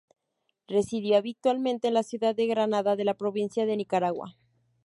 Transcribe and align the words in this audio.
Residió 0.67 1.15
habitualmente 1.15 1.87
en 1.89 1.93
la 1.93 2.01
ciudad 2.01 2.33
de 2.33 2.47
Granada 2.47 2.95
de 2.95 3.05
la 3.05 3.13
provincia 3.13 3.67
de 3.67 3.77
Nicaragua. 3.77 4.35